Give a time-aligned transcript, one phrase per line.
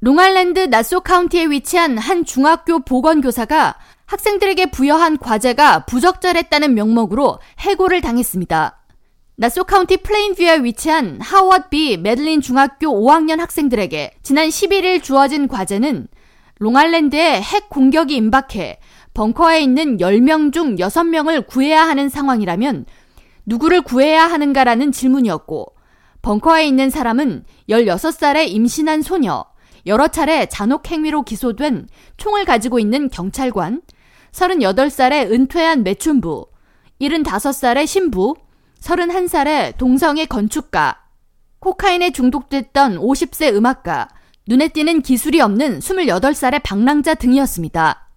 [0.00, 3.74] 롱아일랜드 나소 카운티에 위치한 한 중학교 보건교사가
[4.06, 8.78] 학생들에게 부여한 과제가 부적절했다는 명목으로 해고를 당했습니다.
[9.34, 16.06] 나소 카운티 플레인뷰에 위치한 하워드 비 메들린 중학교 5학년 학생들에게 지난 11일 주어진 과제는
[16.60, 18.78] 롱아일랜드에 핵 공격이 임박해
[19.14, 22.86] 벙커에 있는 10명 중 6명을 구해야 하는 상황이라면
[23.46, 25.74] 누구를 구해야 하는가라는 질문이었고
[26.22, 29.44] 벙커에 있는 사람은 16살의 임신한 소녀,
[29.86, 33.82] 여러 차례 잔혹 행위로 기소된 총을 가지고 있는 경찰관,
[34.32, 36.46] 38살의 은퇴한 매춘부,
[37.00, 38.34] 75살의 신부,
[38.80, 41.04] 31살의 동성애 건축가,
[41.60, 44.08] 코카인에 중독됐던 50세 음악가,
[44.46, 48.08] 눈에 띄는 기술이 없는 28살의 방랑자 등이었습니다.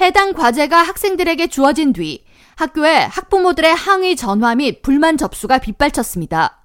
[0.00, 2.24] 해당 과제가 학생들에게 주어진 뒤
[2.56, 6.64] 학교에 학부모들의 항의 전화 및 불만 접수가 빗발쳤습니다.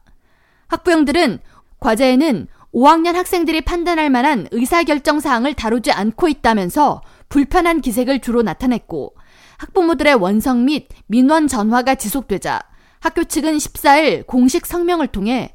[0.68, 1.40] 학부형들은
[1.80, 9.16] 과제에는 5학년 학생들이 판단할 만한 의사결정 사항을 다루지 않고 있다면서 불편한 기색을 주로 나타냈고
[9.58, 12.62] 학부모들의 원성 및 민원 전화가 지속되자
[13.00, 15.54] 학교 측은 14일 공식 성명을 통해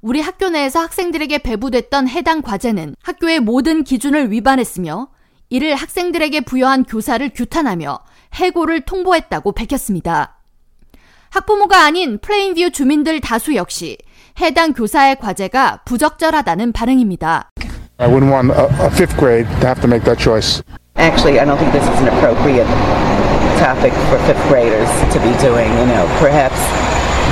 [0.00, 5.08] 우리 학교 내에서 학생들에게 배부됐던 해당 과제는 학교의 모든 기준을 위반했으며
[5.50, 7.98] 이를 학생들에게 부여한 교사를 규탄하며
[8.34, 10.37] 해고를 통보했다고 밝혔습니다.
[11.30, 13.98] 학부모가 아닌 플레인뷰 주민들 다수 역시
[14.40, 17.50] 해당 교사의 과제가 부적절하다는 반응입니다.
[17.98, 20.62] I wouldn't want a, a fifth grade to have to make that choice.
[20.96, 22.66] Actually, I don't think this is an appropriate
[23.58, 25.68] topic for fifth graders to be doing.
[25.78, 26.58] You know, perhaps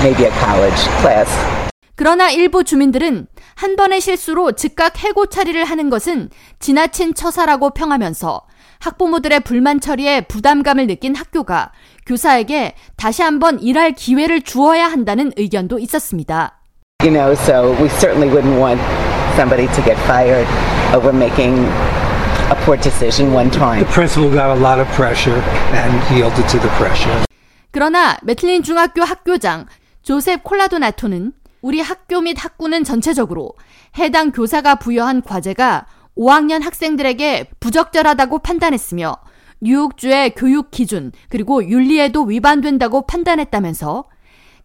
[0.02, 1.30] maybe a college class.
[1.94, 8.42] 그러나 일부 주민들은 한 번의 실수로 즉각 해고 처리를 하는 것은 지나친 처사라고 평하면서
[8.80, 11.72] 학부모들의 불만 처리에 부담감을 느낀 학교가
[12.06, 16.60] 교사에게 다시 한번 일할 기회를 주어야 한다는 의견도 있었습니다.
[17.02, 18.80] You know, so we certainly wouldn't want
[19.36, 20.46] somebody to get fired
[20.94, 21.54] over making
[22.50, 23.84] a poor decision one time.
[23.84, 25.40] The principal got a lot of pressure
[25.74, 27.24] and yielded to the pressure.
[27.70, 29.66] 그러나 메틀린 중학교 학교장
[30.02, 33.52] 조셉 콜라도나토는 우리 학교 및 학구는 전체적으로
[33.98, 39.16] 해당 교사가 부여한 과제가 5학년 학생들에게 부적절하다고 판단했으며
[39.60, 44.04] 뉴욕주의 교육 기준 그리고 윤리에도 위반된다고 판단했다면서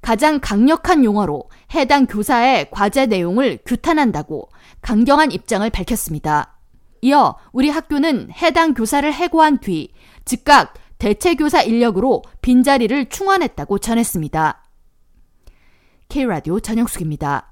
[0.02, 4.50] 가장 강력한 용어로 해당 교사의 과제 내용을 규탄한다고
[4.82, 6.58] 강경한 입장을 밝혔습니다.
[7.02, 9.94] 이어 우리 학교는 해당 교사를 해고한 뒤
[10.26, 14.64] 즉각 대체 교사 인력으로 빈자리를 충원했다고 전했습니다.
[16.10, 17.48] K라디오 전영숙입니다.